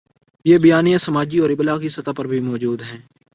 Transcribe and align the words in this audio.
یہ 0.45 0.57
بیانیے 0.57 0.97
سماجی 0.97 1.39
اور 1.39 1.49
ابلاغی 1.49 1.89
سطح 1.89 2.11
پر 2.17 2.27
بھی 2.27 2.39
موجود 2.39 2.81
ہیں۔ 2.81 3.01